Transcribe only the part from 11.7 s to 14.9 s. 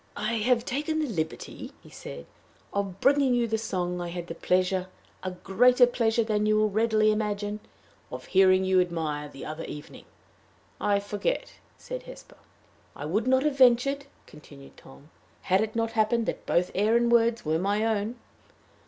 said Hesper. "I would not have ventured," continued